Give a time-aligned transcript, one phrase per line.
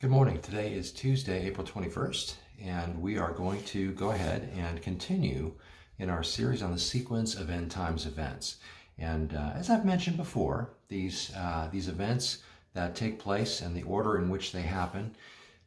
[0.00, 0.40] Good morning.
[0.40, 5.54] Today is Tuesday, April 21st, and we are going to go ahead and continue
[5.98, 8.58] in our series on the sequence of end times events.
[8.96, 13.82] And uh, as I've mentioned before, these, uh, these events that take place and the
[13.82, 15.16] order in which they happen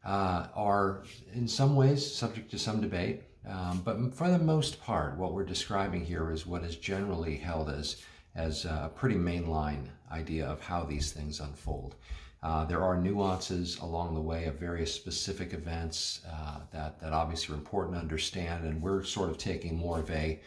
[0.05, 1.04] uh, are
[1.34, 3.23] in some ways subject to some debate.
[3.45, 7.70] Um, but for the most part, what we're describing here is what is generally held
[7.70, 8.02] as,
[8.34, 11.95] as a pretty mainline idea of how these things unfold.
[12.44, 17.54] Uh, there are nuances along the way of various specific events uh, that, that obviously
[17.54, 20.40] are important to understand, and we're sort of taking more of a,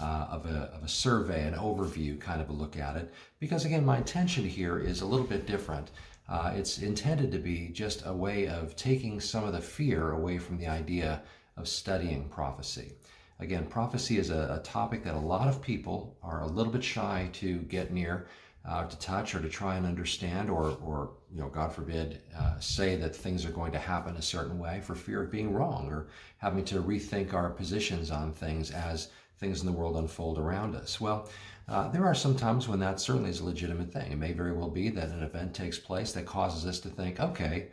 [0.00, 3.66] uh, of, a, of a survey, an overview kind of a look at it, because
[3.66, 5.90] again, my intention here is a little bit different.
[6.26, 10.38] Uh, it's intended to be just a way of taking some of the fear away
[10.38, 11.20] from the idea
[11.58, 12.92] of studying prophecy.
[13.40, 16.82] Again, prophecy is a, a topic that a lot of people are a little bit
[16.82, 18.26] shy to get near
[18.64, 22.58] uh, to touch or to try and understand or, or you know, God forbid, uh,
[22.60, 25.88] say that things are going to happen a certain way for fear of being wrong
[25.90, 30.76] or having to rethink our positions on things as things in the world unfold around
[30.76, 31.00] us.
[31.00, 31.28] Well,
[31.68, 34.12] uh, there are some times when that certainly is a legitimate thing.
[34.12, 37.18] It may very well be that an event takes place that causes us to think,
[37.18, 37.68] okay,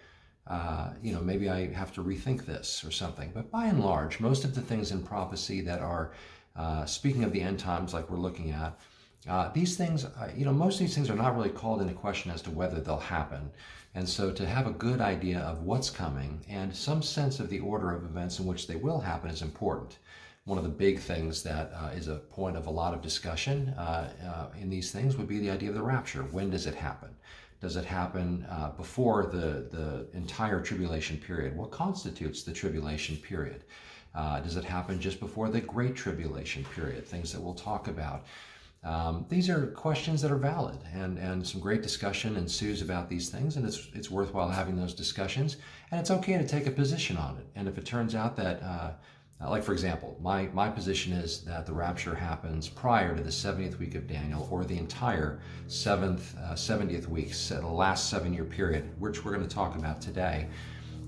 [0.48, 3.31] uh, you know, maybe I have to rethink this or something.
[3.34, 6.12] But by and large, most of the things in prophecy that are
[6.56, 8.80] uh, speaking of the end times, like we're looking at,
[9.28, 11.94] uh, these things, uh, you know, most of these things are not really called into
[11.94, 13.52] question as to whether they'll happen.
[13.95, 17.59] And so to have a good idea of what's coming and some sense of the
[17.59, 19.97] order of events in which they will happen is important.
[20.45, 23.70] One of the big things that uh, is a point of a lot of discussion
[23.78, 26.22] uh, uh, in these things would be the idea of the rapture.
[26.23, 27.09] When does it happen?
[27.62, 31.58] Does it happen uh, before the, the entire tribulation period?
[31.58, 33.64] What constitutes the tribulation period?
[34.16, 37.06] does it happen just before the Great Tribulation period?
[37.06, 38.25] Things that we'll talk about.
[38.83, 43.30] Um, these are questions that are valid, and, and some great discussion ensues about these
[43.30, 45.58] things, and it's, it's worthwhile having those discussions,
[45.91, 47.45] and it's okay to take a position on it.
[47.55, 48.91] And if it turns out that, uh,
[49.50, 53.78] like for example, my, my position is that the rapture happens prior to the 70th
[53.79, 58.89] week of Daniel, or the entire seventh, uh, 70th week, the last seven year period,
[58.97, 60.47] which we're going to talk about today.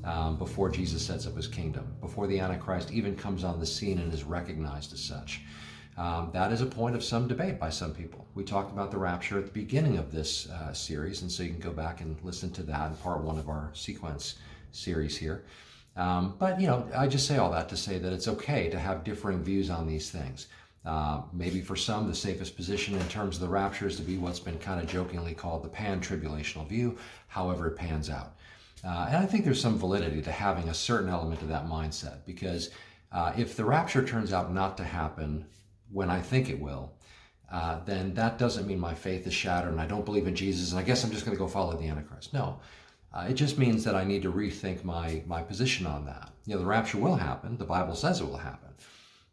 [0.04, 4.00] Um, before Jesus sets up his kingdom, before the Antichrist even comes on the scene
[4.00, 5.42] and is recognized as such.
[6.02, 8.26] Um, that is a point of some debate by some people.
[8.34, 11.52] We talked about the rapture at the beginning of this uh, series, and so you
[11.52, 14.40] can go back and listen to that in part one of our sequence
[14.72, 15.44] series here.
[15.96, 18.80] Um, but, you know, I just say all that to say that it's okay to
[18.80, 20.48] have differing views on these things.
[20.84, 24.18] Uh, maybe for some, the safest position in terms of the rapture is to be
[24.18, 26.98] what's been kind of jokingly called the pan-tribulational view,
[27.28, 28.38] however it pans out.
[28.84, 32.26] Uh, and I think there's some validity to having a certain element of that mindset
[32.26, 32.72] because
[33.12, 35.46] uh, if the rapture turns out not to happen
[35.92, 36.94] when I think it will,
[37.52, 40.72] uh, then that doesn't mean my faith is shattered and I don't believe in Jesus
[40.72, 42.34] and I guess I'm just going to go follow the Antichrist.
[42.34, 42.60] No,
[43.14, 46.32] uh, it just means that I need to rethink my, my position on that.
[46.46, 47.58] You know, the rapture will happen.
[47.58, 48.70] The Bible says it will happen.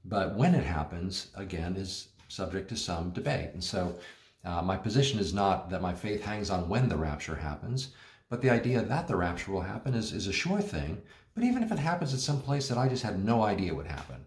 [0.05, 3.51] But when it happens, again, is subject to some debate.
[3.53, 3.97] And so
[4.45, 7.91] uh, my position is not that my faith hangs on when the rapture happens,
[8.31, 11.01] but the idea that the rapture will happen is, is a sure thing.
[11.35, 13.87] But even if it happens at some place that I just had no idea would
[13.87, 14.25] happen,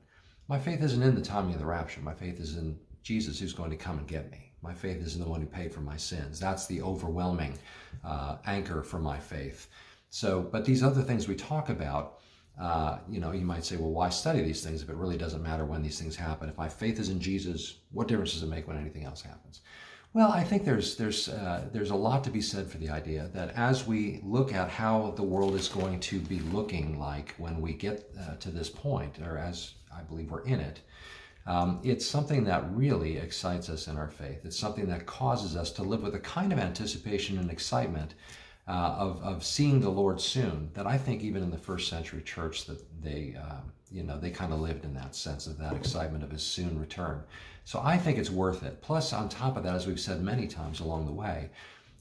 [0.52, 2.02] my faith isn't in the timing of the rapture.
[2.02, 4.52] My faith is in Jesus who's going to come and get me.
[4.62, 6.42] My faith is in the one who paid for my sins.
[6.42, 7.58] That's the overwhelming
[8.04, 9.70] uh, anchor for my faith.
[10.10, 12.20] So, but these other things we talk about,
[12.60, 15.42] uh, you know, you might say, well, why study these things if it really doesn't
[15.42, 16.50] matter when these things happen?
[16.50, 19.62] If my faith is in Jesus, what difference does it make when anything else happens?
[20.14, 23.30] Well, I think there's there's uh, there's a lot to be said for the idea
[23.34, 27.62] that as we look at how the world is going to be looking like when
[27.62, 30.82] we get uh, to this point, or as I believe we're in it.
[31.48, 34.46] Um, it's something that really excites us in our faith.
[34.46, 38.14] It's something that causes us to live with a kind of anticipation and excitement
[38.68, 42.22] uh, of, of seeing the Lord soon that I think even in the first century
[42.22, 45.74] church that they, uh, you know, they kind of lived in that sense of that
[45.74, 47.24] excitement of his soon return.
[47.66, 48.82] So I think it's worth it.
[48.82, 51.50] Plus, on top of that, as we've said many times along the way,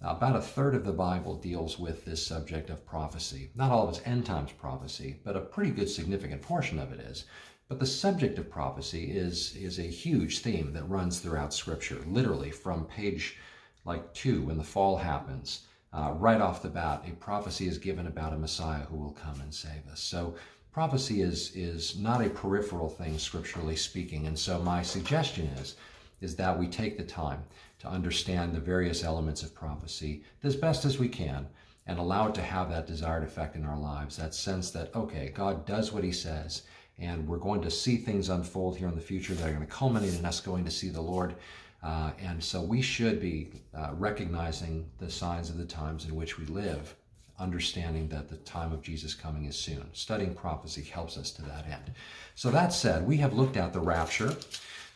[0.03, 3.51] about a third of the Bible deals with this subject of prophecy.
[3.55, 7.01] Not all of it's end times prophecy, but a pretty good significant portion of it
[7.01, 7.25] is.
[7.71, 12.51] But the subject of prophecy is, is a huge theme that runs throughout Scripture, literally
[12.51, 13.37] from page
[13.85, 18.09] like two, when the fall happens, uh, right off the bat, a prophecy is given
[18.09, 20.01] about a Messiah who will come and save us.
[20.01, 20.35] So
[20.73, 24.27] prophecy is, is not a peripheral thing, scripturally speaking.
[24.27, 25.77] And so my suggestion is,
[26.21, 27.45] is that we take the time
[27.79, 31.47] to understand the various elements of prophecy as best as we can
[31.87, 35.31] and allow it to have that desired effect in our lives, that sense that, okay,
[35.33, 36.63] God does what he says,
[37.01, 39.73] and we're going to see things unfold here in the future that are going to
[39.73, 41.35] culminate in us going to see the Lord.
[41.83, 46.39] Uh, and so we should be uh, recognizing the signs of the times in which
[46.39, 46.95] we live
[47.39, 49.89] understanding that the time of Jesus coming is soon.
[49.95, 51.93] Studying prophecy helps us to that end.
[52.35, 54.37] So that said, we have looked at the rapture.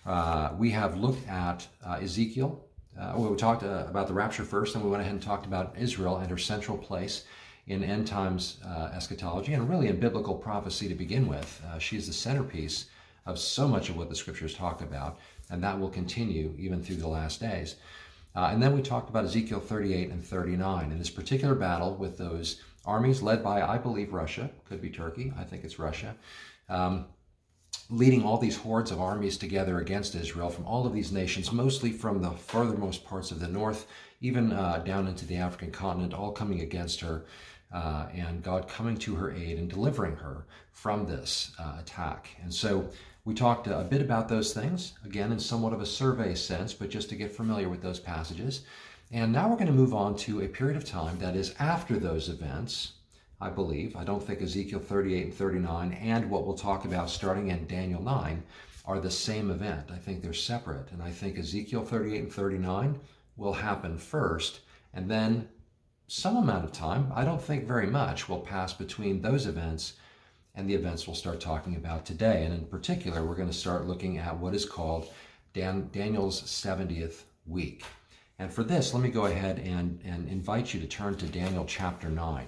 [0.04, 2.62] Uh, we have looked at uh, Ezekiel.
[3.00, 5.74] Uh, we talked uh, about the rapture first, and we went ahead and talked about
[5.78, 7.24] Israel and her central place
[7.66, 11.62] in end times uh, eschatology and really in biblical prophecy to begin with.
[11.66, 12.86] Uh, she is the centerpiece
[13.26, 15.18] of so much of what the scriptures talk about,
[15.50, 17.76] and that will continue even through the last days.
[18.36, 22.18] Uh, and then we talked about Ezekiel 38 and 39 in this particular battle with
[22.18, 26.16] those armies led by, I believe, Russia, could be Turkey, I think it's Russia,
[26.68, 27.06] um,
[27.90, 31.92] leading all these hordes of armies together against Israel from all of these nations, mostly
[31.92, 33.86] from the furthermost parts of the north,
[34.20, 37.24] even uh, down into the African continent, all coming against her
[37.74, 42.28] uh, and God coming to her aid and delivering her from this uh, attack.
[42.42, 42.88] And so
[43.24, 46.88] we talked a bit about those things, again, in somewhat of a survey sense, but
[46.88, 48.62] just to get familiar with those passages.
[49.10, 51.98] And now we're going to move on to a period of time that is after
[51.98, 52.92] those events,
[53.40, 53.96] I believe.
[53.96, 58.02] I don't think Ezekiel 38 and 39 and what we'll talk about starting in Daniel
[58.02, 58.42] 9
[58.86, 59.90] are the same event.
[59.92, 60.92] I think they're separate.
[60.92, 63.00] And I think Ezekiel 38 and 39
[63.36, 64.60] will happen first,
[64.92, 65.48] and then
[66.06, 69.94] some amount of time, I don't think very much, will pass between those events
[70.54, 72.44] and the events we'll start talking about today.
[72.44, 75.12] And in particular, we're going to start looking at what is called
[75.52, 77.84] Dan, Daniel's 70th week.
[78.38, 81.64] And for this, let me go ahead and, and invite you to turn to Daniel
[81.66, 82.46] chapter 9.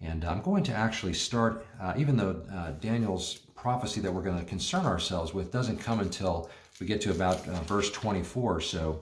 [0.00, 4.38] And I'm going to actually start, uh, even though uh, Daniel's prophecy that we're going
[4.38, 6.50] to concern ourselves with doesn't come until
[6.80, 9.00] we get to about uh, verse 24 or so.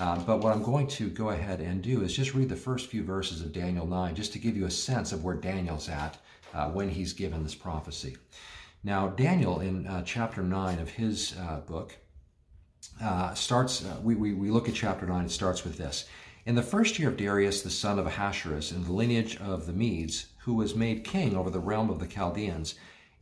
[0.00, 2.88] Uh, but what I'm going to go ahead and do is just read the first
[2.88, 6.18] few verses of Daniel 9 just to give you a sense of where Daniel's at
[6.52, 8.16] uh, when he's given this prophecy.
[8.82, 11.96] Now, Daniel in uh, chapter 9 of his uh, book
[13.00, 16.06] uh, starts, uh, we, we, we look at chapter 9, it starts with this.
[16.44, 19.72] In the first year of Darius, the son of Ahasuerus, in the lineage of the
[19.72, 22.74] Medes, who was made king over the realm of the Chaldeans,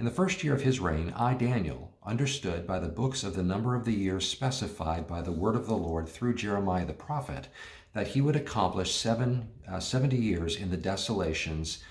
[0.02, 3.42] in the first year of his reign, I, Daniel, understood by the books of the
[3.44, 7.46] number of the years specified by the word of the Lord through Jeremiah the prophet
[7.92, 11.84] that he would accomplish seven, uh, 70 years in the desolations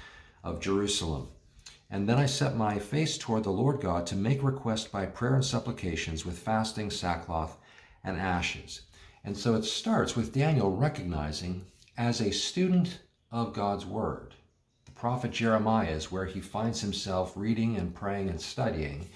[0.43, 1.29] of Jerusalem.
[1.89, 5.35] And then I set my face toward the Lord God to make request by prayer
[5.35, 7.57] and supplications with fasting, sackcloth,
[8.03, 8.81] and ashes.
[9.23, 11.63] And so it starts with Daniel recognizing
[11.97, 12.99] as a student
[13.31, 14.35] of God's word
[15.01, 19.09] prophet Jeremiah is where he finds himself reading and praying and studying.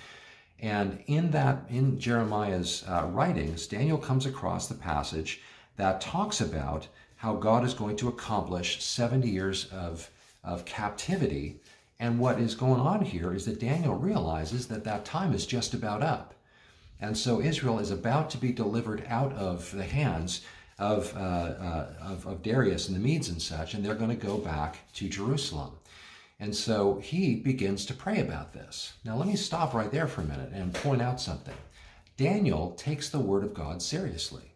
[0.59, 5.41] And in that, in Jeremiah's uh, writings, Daniel comes across the passage
[5.77, 6.87] that talks about
[7.17, 10.09] how God is going to accomplish 70 years of,
[10.43, 11.59] of captivity.
[11.99, 15.75] And what is going on here is that Daniel realizes that that time is just
[15.75, 16.33] about up.
[16.99, 20.41] And so Israel is about to be delivered out of the hands
[20.77, 24.25] of, uh, uh, of, of Darius and the Medes and such, and they're going to
[24.25, 25.71] go back to Jerusalem.
[26.39, 28.93] And so he begins to pray about this.
[29.05, 31.55] Now, let me stop right there for a minute and point out something.
[32.17, 34.53] Daniel takes the word of God seriously.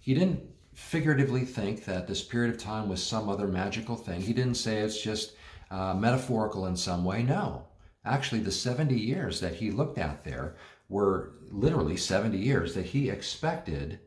[0.00, 0.40] He didn't
[0.72, 4.20] figuratively think that this period of time was some other magical thing.
[4.20, 5.34] He didn't say it's just
[5.70, 7.22] uh, metaphorical in some way.
[7.22, 7.66] No.
[8.04, 10.56] Actually, the 70 years that he looked at there
[10.88, 14.00] were literally 70 years that he expected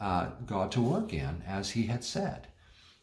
[0.00, 2.48] uh, God to work in as he had said,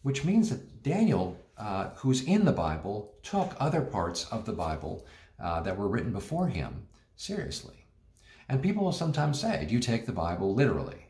[0.01, 5.05] which means that Daniel, uh, who's in the Bible, took other parts of the Bible
[5.39, 7.86] uh, that were written before him seriously.
[8.50, 11.05] And people will sometimes say, Do you take the Bible literally?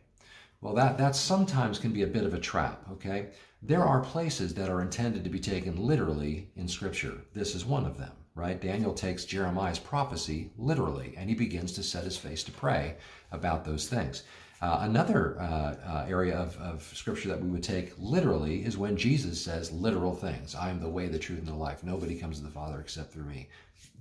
[0.59, 3.27] Well, that, that sometimes can be a bit of a trap, okay?
[3.61, 7.21] There are places that are intended to be taken literally in Scripture.
[7.33, 8.59] This is one of them, right?
[8.59, 12.95] Daniel takes Jeremiah's prophecy literally, and he begins to set his face to pray
[13.31, 14.23] about those things.
[14.59, 18.97] Uh, another uh, uh, area of, of scripture that we would take literally is when
[18.97, 20.55] Jesus says literal things.
[20.55, 21.83] I am the way, the truth, and the life.
[21.83, 23.49] Nobody comes to the Father except through me.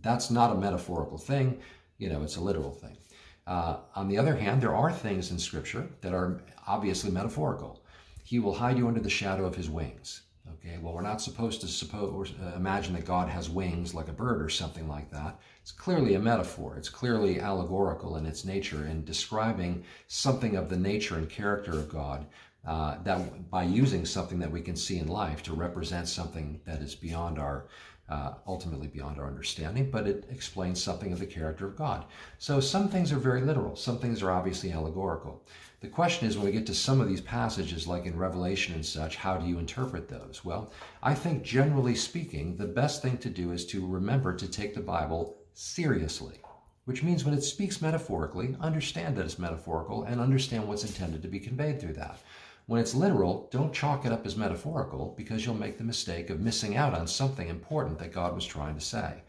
[0.00, 1.60] That's not a metaphorical thing.
[1.98, 2.96] You know, it's a literal thing.
[3.46, 7.82] Uh, on the other hand, there are things in scripture that are obviously metaphorical.
[8.24, 10.22] He will hide you under the shadow of his wings.
[10.52, 14.12] Okay, well, we're not supposed to suppose, uh, imagine that God has wings like a
[14.12, 15.38] bird or something like that.
[15.60, 16.76] It's clearly a metaphor.
[16.76, 21.88] It's clearly allegorical in its nature and describing something of the nature and character of
[21.88, 22.26] God
[22.66, 26.80] uh, that by using something that we can see in life to represent something that
[26.80, 27.66] is beyond our,
[28.08, 32.04] uh, ultimately beyond our understanding, but it explains something of the character of God.
[32.38, 33.76] So some things are very literal.
[33.76, 35.44] Some things are obviously allegorical.
[35.80, 38.84] The question is when we get to some of these passages, like in Revelation and
[38.84, 40.42] such, how do you interpret those?
[40.42, 44.74] Well, I think generally speaking, the best thing to do is to remember to take
[44.74, 46.40] the Bible seriously,
[46.86, 51.28] which means when it speaks metaphorically, understand that it's metaphorical and understand what's intended to
[51.28, 52.20] be conveyed through that.
[52.66, 56.40] When it's literal, don't chalk it up as metaphorical because you'll make the mistake of
[56.40, 59.22] missing out on something important that God was trying to say.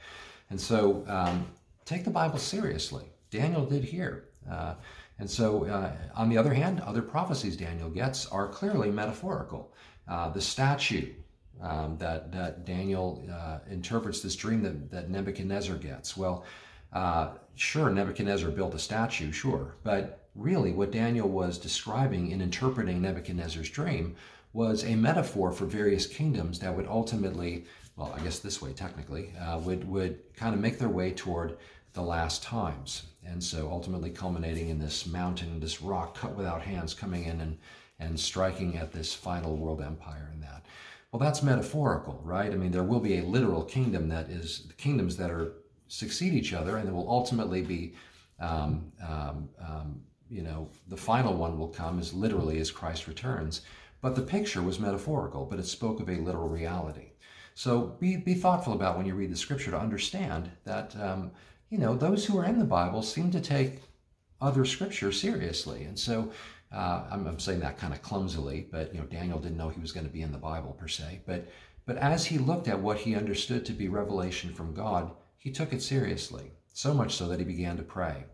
[0.50, 1.46] And so um,
[1.86, 3.06] take the Bible seriously.
[3.30, 4.30] Daniel did here.
[4.50, 4.76] Uh,
[5.20, 9.74] and so, uh, on the other hand, other prophecies Daniel gets are clearly metaphorical.
[10.08, 11.14] Uh, the statue
[11.62, 16.16] um, that, that Daniel uh, interprets this dream that, that Nebuchadnezzar gets.
[16.16, 16.46] Well,
[16.94, 23.02] uh, sure, Nebuchadnezzar built a statue, sure, but really what Daniel was describing in interpreting
[23.02, 24.16] Nebuchadnezzar's dream
[24.54, 29.34] was a metaphor for various kingdoms that would ultimately, well, I guess this way technically,
[29.40, 31.58] uh, would, would kind of make their way toward
[31.98, 33.08] the last times.
[33.26, 37.58] And so ultimately culminating in this mountain, this rock cut without hands coming in and,
[38.00, 40.66] and striking at this final world empire and that.
[41.12, 42.52] Well, that's metaphorical, right?
[42.52, 45.54] I mean, there will be a literal kingdom that is kingdoms that are
[45.88, 47.96] succeed each other, and there will ultimately be,
[48.40, 53.62] um, um, um, you know, the final one will come as literally as Christ returns.
[54.02, 57.14] But the picture was metaphorical, but it spoke of a literal reality.
[57.56, 61.32] So be, be thoughtful about when you read the scripture to understand that, um,
[61.70, 63.82] you know, those who are in the Bible seem to take
[64.40, 65.84] other scripture seriously.
[65.84, 66.32] And so
[66.72, 69.82] uh, I'm, I'm, saying that kind of clumsily, but, you know, Daniel didn't know he
[69.82, 71.22] was going to be in the Bible per se.
[71.26, 71.48] But,
[71.86, 75.74] but as he looked at what he understood to be revelation from God, he took
[75.74, 78.26] it seriously, so much so that he began to pray.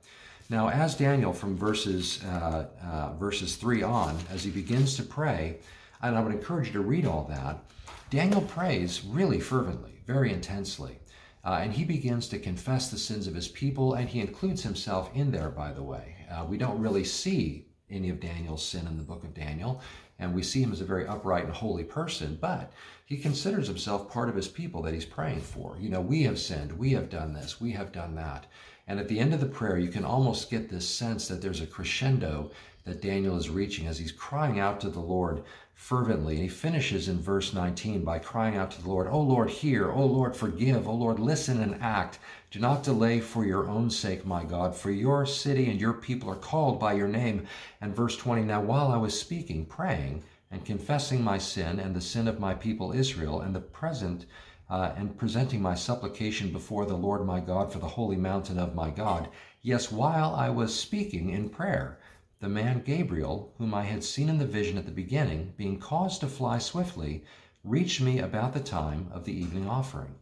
[0.49, 5.57] Now, as Daniel from verses, uh, uh, verses 3 on, as he begins to pray,
[6.01, 7.63] and I would encourage you to read all that,
[8.09, 10.99] Daniel prays really fervently, very intensely.
[11.45, 15.09] Uh, and he begins to confess the sins of his people, and he includes himself
[15.13, 16.15] in there, by the way.
[16.31, 19.81] Uh, we don't really see any of Daniel's sin in the book of Daniel,
[20.19, 22.71] and we see him as a very upright and holy person, but
[23.05, 25.77] he considers himself part of his people that he's praying for.
[25.79, 28.45] You know, we have sinned, we have done this, we have done that.
[28.87, 31.61] And at the end of the prayer, you can almost get this sense that there's
[31.61, 32.51] a crescendo
[32.85, 35.43] that Daniel is reaching as he's crying out to the Lord
[35.73, 36.35] fervently.
[36.35, 39.91] And he finishes in verse 19 by crying out to the Lord, O Lord, hear,
[39.91, 42.19] O Lord, forgive, O Lord, listen and act.
[42.51, 46.29] Do not delay for your own sake, my God, for your city and your people
[46.29, 47.47] are called by your name.
[47.81, 52.01] And verse 20, now while I was speaking, praying, and confessing my sin and the
[52.01, 54.25] sin of my people Israel, and the present
[54.69, 58.75] uh, and presenting my supplication before the Lord my God for the holy mountain of
[58.75, 59.29] my God.
[59.61, 61.99] Yes, while I was speaking in prayer,
[62.43, 66.19] the man Gabriel, whom I had seen in the vision at the beginning, being caused
[66.19, 67.23] to fly swiftly,
[67.63, 70.15] reached me about the time of the evening offering.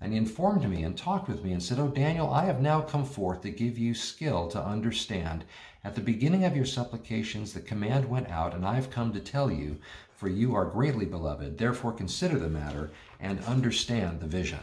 [0.00, 2.80] And he informed me and talked with me and said, O Daniel, I have now
[2.80, 5.44] come forth to give you skill to understand.
[5.84, 9.20] At the beginning of your supplications, the command went out, and I have come to
[9.20, 9.78] tell you,
[10.16, 11.58] for you are greatly beloved.
[11.58, 14.58] Therefore, consider the matter and understand the vision.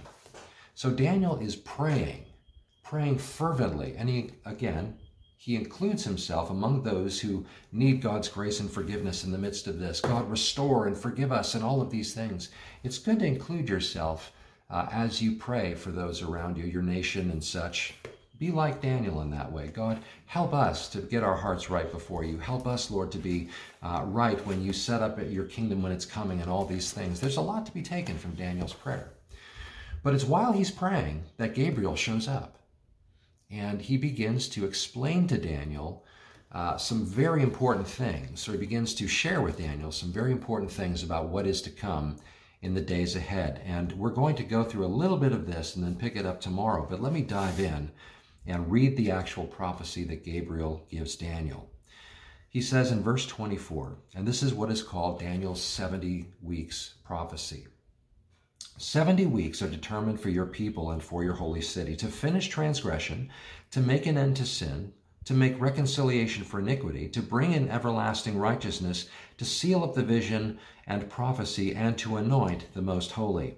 [0.74, 2.25] So Daniel is praying,
[2.84, 3.95] praying fervently.
[3.98, 4.98] And he, again,
[5.46, 9.78] he includes himself among those who need God's grace and forgiveness in the midst of
[9.78, 10.02] this.
[10.02, 12.50] God, restore and forgive us and all of these things.
[12.84, 14.32] It's good to include yourself
[14.72, 17.94] uh, as you pray for those around you, your nation and such.
[18.40, 19.68] Be like Daniel in that way.
[19.68, 22.40] God, help us to get our hearts right before you.
[22.40, 23.50] Help us, Lord, to be
[23.84, 27.20] uh, right when you set up your kingdom when it's coming and all these things.
[27.20, 29.12] There's a lot to be taken from Daniel's prayer.
[30.02, 32.56] But it's while he's praying that Gabriel shows up
[33.55, 36.03] and he begins to explain to Daniel
[36.51, 38.41] uh, some very important things.
[38.41, 41.69] So he begins to share with Daniel some very important things about what is to
[41.69, 42.17] come
[42.62, 43.62] in the days ahead.
[43.65, 46.25] And we're going to go through a little bit of this and then pick it
[46.25, 46.85] up tomorrow.
[46.89, 47.91] But let me dive in
[48.45, 51.69] and read the actual prophecy that Gabriel gives Daniel.
[52.50, 57.67] He says in verse 24, and this is what is called Daniel's 70 weeks prophecy.
[58.77, 63.29] 70 weeks are determined for your people and for your holy city to finish transgression,
[63.72, 64.91] to make an end to sin,
[65.24, 70.60] to make reconciliation for iniquity, to bring in everlasting righteousness, to seal up the vision
[70.86, 73.58] and prophecy, and to anoint the most holy.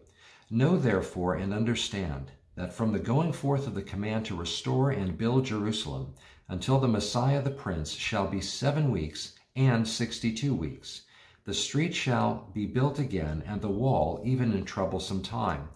[0.52, 5.18] Know therefore and understand that from the going forth of the command to restore and
[5.18, 6.14] build Jerusalem
[6.48, 11.07] until the Messiah the Prince shall be seven weeks and sixty two weeks
[11.48, 15.70] the street shall be built again, and the wall even in troublesome time.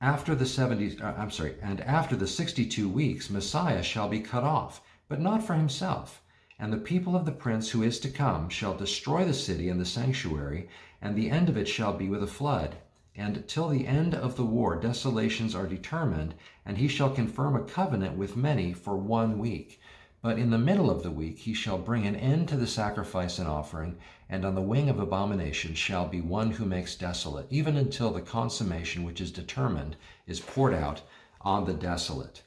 [0.00, 4.44] After the 70, uh, I'm sorry, and after the 62 weeks, Messiah shall be cut
[4.44, 6.22] off, but not for himself.
[6.58, 9.78] And the people of the prince who is to come shall destroy the city and
[9.78, 10.70] the sanctuary,
[11.02, 12.76] and the end of it shall be with a flood.
[13.14, 16.34] And till the end of the war, desolations are determined,
[16.64, 19.82] and he shall confirm a covenant with many for one week.
[20.24, 23.38] But in the middle of the week he shall bring an end to the sacrifice
[23.38, 23.98] and offering,
[24.34, 28.20] and on the wing of abomination shall be one who makes desolate, even until the
[28.20, 29.94] consummation which is determined
[30.26, 31.00] is poured out
[31.42, 32.42] on the desolate.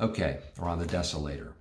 [0.00, 1.52] Okay, or on the desolator.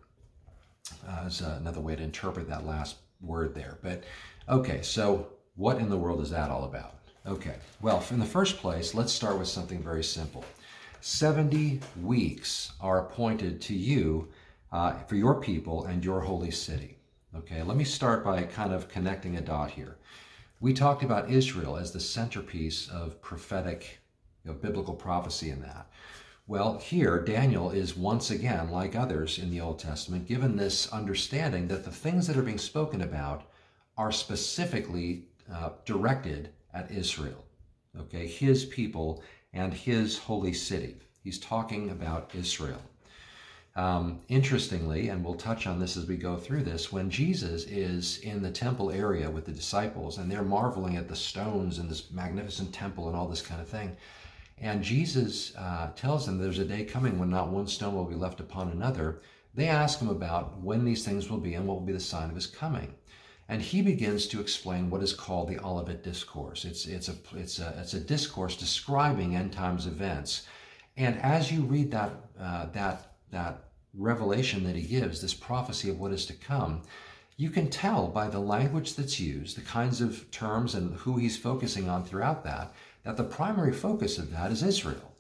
[1.08, 3.78] Uh, is another way to interpret that last word there.
[3.84, 4.04] But
[4.50, 6.96] Okay, so what in the world is that all about?
[7.28, 10.44] Okay, well, in the first place, let's start with something very simple.
[11.02, 14.28] 70 weeks are appointed to you
[14.72, 16.98] uh, for your people and your holy city.
[17.34, 19.96] Okay, let me start by kind of connecting a dot here.
[20.60, 24.00] We talked about Israel as the centerpiece of prophetic,
[24.44, 25.90] you know, biblical prophecy in that.
[26.46, 31.70] Well, here, Daniel is once again, like others in the Old Testament, given this understanding
[31.70, 33.50] that the things that are being spoken about
[33.98, 37.46] are specifically uh, directed at Israel,
[37.98, 39.24] okay, his people
[39.54, 40.98] and his holy city.
[41.24, 42.82] He's talking about Israel.
[43.76, 48.18] Um, interestingly, and we'll touch on this as we go through this, when Jesus is
[48.20, 52.12] in the temple area with the disciples and they're marveling at the stones and this
[52.12, 53.96] magnificent temple and all this kind of thing,
[54.58, 58.16] and Jesus uh, tells them there's a day coming when not one stone will be
[58.16, 59.22] left upon another,
[59.56, 62.30] they ask him about when these things will be and what will be the sign
[62.30, 62.94] of his coming.
[63.50, 66.64] And he begins to explain what is called the Olivet Discourse.
[66.64, 70.44] It's, it's, a, it's, a, it's a discourse describing end times events.
[70.96, 76.00] And as you read that, uh, that that revelation that he gives, this prophecy of
[76.00, 76.82] what is to come,
[77.38, 81.38] you can tell by the language that's used, the kinds of terms and who he's
[81.38, 82.74] focusing on throughout that,
[83.04, 85.16] that the primary focus of that is Israel.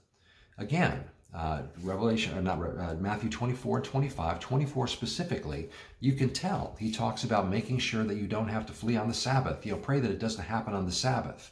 [0.57, 1.03] Again,
[1.33, 6.75] uh, Revelation, or not uh, Matthew 24 25, 24 specifically, you can tell.
[6.77, 9.65] He talks about making sure that you don't have to flee on the Sabbath.
[9.65, 11.51] You know, pray that it doesn't happen on the Sabbath.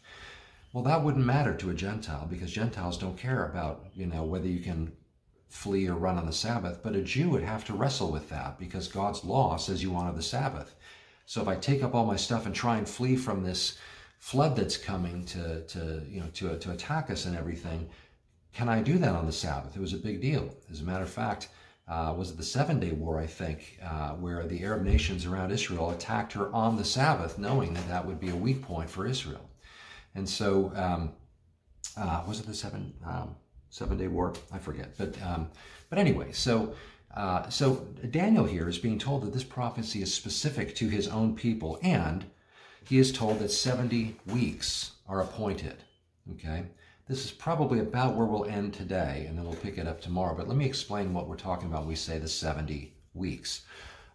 [0.74, 4.48] Well, that wouldn't matter to a Gentile because Gentiles don't care about, you know, whether
[4.48, 4.92] you can
[5.50, 8.60] flee or run on the Sabbath, but a Jew would have to wrestle with that
[8.60, 10.76] because God's law says you honor the Sabbath.
[11.26, 13.78] So if I take up all my stuff and try and flee from this
[14.20, 17.90] flood that's coming to, to you know to, to attack us and everything,
[18.54, 19.76] can I do that on the Sabbath?
[19.76, 20.56] It was a big deal.
[20.72, 21.50] As a matter of fact,
[21.88, 25.52] uh, was it the Seven Day War, I think, uh, where the Arab nations around
[25.52, 29.08] Israel attacked her on the Sabbath, knowing that that would be a weak point for
[29.08, 29.50] Israel.
[30.14, 31.14] And so, um,
[31.98, 32.94] uh, was it the Seven?
[33.06, 33.36] Um,
[33.70, 34.98] Seven Day War, I forget.
[34.98, 35.50] But um,
[35.90, 36.74] but anyway, so
[37.16, 41.36] uh, so Daniel here is being told that this prophecy is specific to his own
[41.36, 42.26] people, and
[42.86, 45.78] he is told that 70 weeks are appointed.
[46.34, 46.64] Okay,
[47.08, 50.36] this is probably about where we'll end today, and then we'll pick it up tomorrow.
[50.36, 53.64] But let me explain what we're talking about when we say the 70 weeks.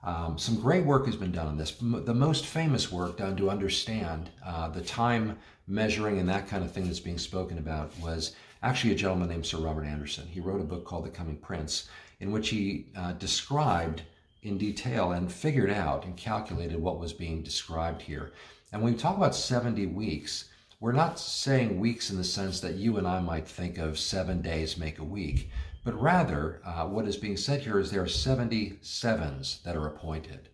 [0.05, 1.77] Um, some great work has been done on this.
[1.81, 6.73] The most famous work done to understand uh, the time measuring and that kind of
[6.73, 10.27] thing that's being spoken about was actually a gentleman named Sir Robert Anderson.
[10.27, 11.89] He wrote a book called The Coming Prince,
[12.21, 14.03] in which he uh, described
[14.43, 18.33] in detail and figured out and calculated what was being described here.
[18.73, 20.47] And when we talk about 70 weeks,
[20.81, 24.41] we're not saying weeks in the sense that you and I might think of seven
[24.41, 25.51] days make a week,
[25.85, 29.87] but rather uh, what is being said here is there are 70 sevens that are
[29.87, 30.49] appointed.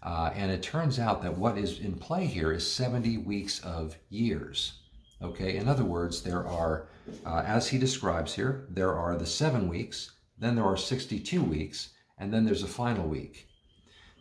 [0.00, 3.96] Uh, and it turns out that what is in play here is 70 weeks of
[4.10, 4.74] years.
[5.20, 6.86] Okay, in other words, there are,
[7.24, 11.90] uh, as he describes here, there are the seven weeks, then there are 62 weeks,
[12.18, 13.48] and then there's a final week.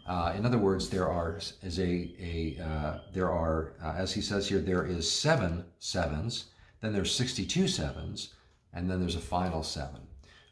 [0.08, 4.22] Uh, in other words, there are is a, a uh, there are uh, as he
[4.22, 6.46] says here, there is seven sevens,
[6.82, 8.34] then there's 62 sevens,
[8.74, 10.02] and then there's a final seven.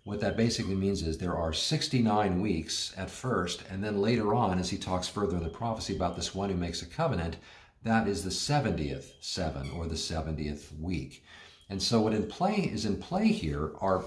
[0.04, 4.60] What that basically means is there are 69 weeks at first, and then later on,
[4.60, 7.38] as he talks further in the prophecy about this one who makes a covenant,
[7.84, 11.24] that is the 70th seven or the 70th week.
[11.70, 14.06] And so what in play is in play here are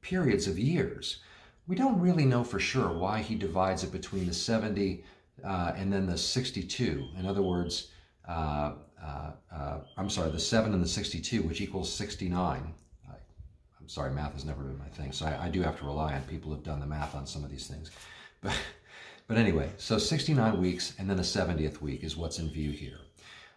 [0.00, 1.18] periods of years.
[1.66, 5.04] We don't really know for sure why he divides it between the 70
[5.44, 7.08] uh, and then the 62.
[7.16, 7.88] In other words,
[8.26, 12.74] uh, uh, uh I'm sorry, the 7 and the 62, which equals 69.
[13.08, 15.84] I, am sorry, math has never been my thing, so I, I do have to
[15.84, 17.90] rely on people who've done the math on some of these things.
[18.40, 18.54] But,
[19.26, 23.00] but anyway, so 69 weeks and then a 70th week is what's in view here.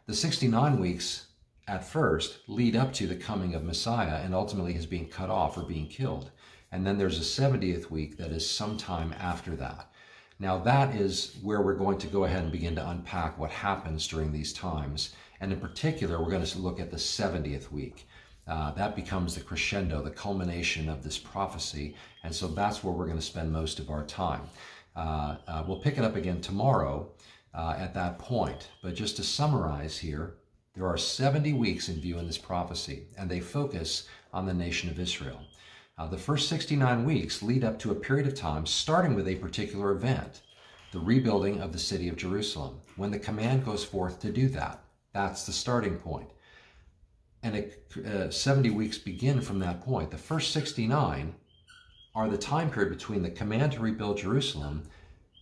[0.07, 1.27] The 69 weeks
[1.67, 5.57] at first lead up to the coming of Messiah and ultimately his being cut off
[5.57, 6.31] or being killed.
[6.71, 9.91] And then there's a 70th week that is sometime after that.
[10.39, 14.07] Now, that is where we're going to go ahead and begin to unpack what happens
[14.07, 15.13] during these times.
[15.39, 18.07] And in particular, we're going to look at the 70th week.
[18.47, 21.95] Uh, that becomes the crescendo, the culmination of this prophecy.
[22.23, 24.41] And so that's where we're going to spend most of our time.
[24.95, 27.11] Uh, uh, we'll pick it up again tomorrow
[27.53, 28.69] uh, at that point.
[28.81, 30.37] But just to summarize here,
[30.73, 34.89] there are 70 weeks in view in this prophecy, and they focus on the nation
[34.89, 35.41] of Israel.
[35.97, 39.35] Uh, the first 69 weeks lead up to a period of time starting with a
[39.35, 40.41] particular event,
[40.93, 44.81] the rebuilding of the city of Jerusalem, when the command goes forth to do that.
[45.11, 46.29] That's the starting point.
[47.43, 50.09] And it, uh, 70 weeks begin from that point.
[50.09, 51.35] The first 69
[52.15, 54.83] are the time period between the command to rebuild Jerusalem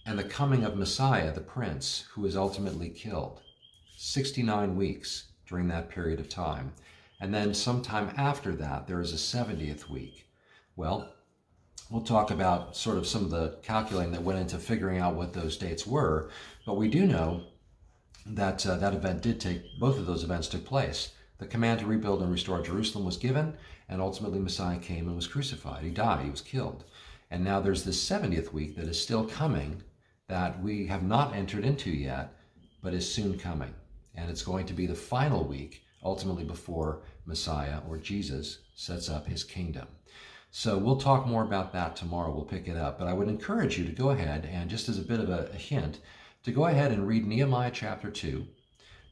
[0.08, 3.42] and the coming of Messiah, the prince, who is ultimately killed.
[4.02, 6.72] 69 weeks during that period of time.
[7.20, 10.26] And then sometime after that, there is a 70th week.
[10.78, 11.12] Well,
[11.90, 15.34] we'll talk about sort of some of the calculating that went into figuring out what
[15.34, 16.30] those dates were.
[16.66, 17.44] But we do know
[18.26, 21.12] that uh, that event did take, both of those events took place.
[21.38, 23.58] The command to rebuild and restore Jerusalem was given,
[23.90, 25.84] and ultimately Messiah came and was crucified.
[25.84, 26.86] He died, he was killed.
[27.32, 29.84] And now there's this 70th week that is still coming
[30.30, 32.34] that we have not entered into yet,
[32.82, 33.74] but is soon coming.
[34.20, 39.28] And it's going to be the final week, ultimately before Messiah or Jesus sets up
[39.28, 39.88] his kingdom.
[40.52, 42.34] So we'll talk more about that tomorrow.
[42.34, 42.98] We'll pick it up.
[42.98, 45.46] But I would encourage you to go ahead and, just as a bit of a,
[45.56, 46.00] hint,
[46.44, 48.46] to go ahead and read Nehemiah chapter 2.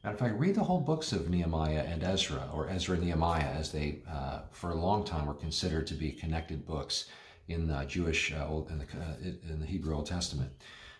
[0.02, 3.50] Matter of fact, read the whole books of Nehemiah and Ezra, or Ezra and Nehemiah,
[3.50, 7.06] as they, uh, for a long time, were considered to be connected books
[7.48, 10.50] in the Jewish, uh, Old, in, the, uh, in the Hebrew Old Testament.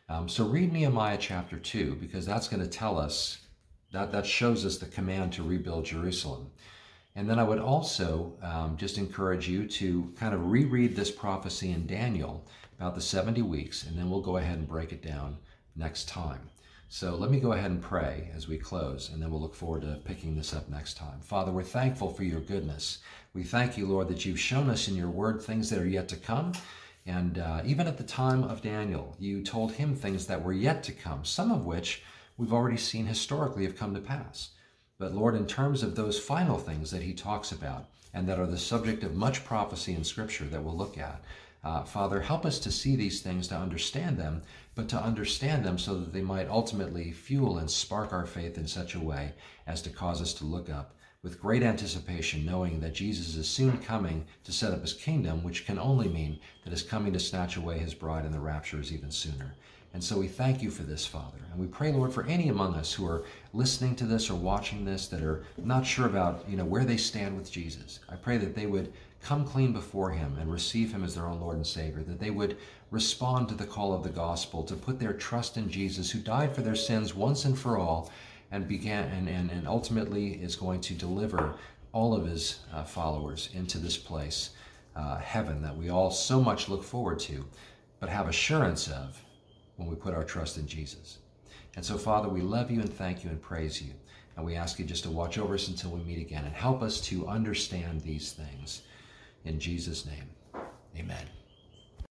[0.08, 3.38] Um, so read Nehemiah chapter 2, because that's going to tell us,
[3.92, 6.50] that, that shows us the command to rebuild Jerusalem.
[7.16, 11.72] And then I would also um, just encourage you to kind of reread this prophecy
[11.72, 12.46] in Daniel
[12.78, 15.36] about the 70 weeks, and then we'll go ahead and break it down
[15.74, 16.48] next time.
[16.90, 19.82] So let me go ahead and pray as we close, and then we'll look forward
[19.82, 21.20] to picking this up next time.
[21.20, 22.98] Father, we're thankful for your goodness.
[23.34, 26.08] We thank you, Lord, that you've shown us in your word things that are yet
[26.08, 26.52] to come.
[27.04, 30.82] And uh, even at the time of Daniel, you told him things that were yet
[30.84, 32.02] to come, some of which
[32.38, 34.50] we've already seen historically have come to pass.
[34.98, 38.46] But Lord, in terms of those final things that he talks about and that are
[38.46, 41.20] the subject of much prophecy in Scripture that we'll look at,
[41.64, 44.42] uh, Father, help us to see these things, to understand them,
[44.76, 48.66] but to understand them so that they might ultimately fuel and spark our faith in
[48.66, 49.32] such a way
[49.66, 53.78] as to cause us to look up with great anticipation, knowing that Jesus is soon
[53.78, 57.56] coming to set up his kingdom, which can only mean that his coming to snatch
[57.56, 59.54] away his bride in the rapture is even sooner.
[59.94, 61.38] And so we thank you for this, Father.
[61.50, 64.84] And we pray, Lord, for any among us who are listening to this or watching
[64.84, 68.00] this that are not sure about, you know, where they stand with Jesus.
[68.08, 71.40] I pray that they would come clean before him and receive him as their own
[71.40, 72.56] Lord and Savior, that they would
[72.90, 76.54] respond to the call of the gospel, to put their trust in Jesus, who died
[76.54, 78.10] for their sins once and for all,
[78.50, 81.54] and began and, and, and ultimately is going to deliver
[81.92, 84.50] all of his uh, followers into this place,
[84.94, 87.44] uh, heaven, that we all so much look forward to,
[88.00, 89.20] but have assurance of
[89.78, 91.18] when we put our trust in Jesus.
[91.76, 93.92] And so, Father, we love you and thank you and praise you.
[94.36, 96.82] And we ask you just to watch over us until we meet again and help
[96.82, 98.82] us to understand these things.
[99.44, 100.28] In Jesus' name,
[100.96, 101.37] amen.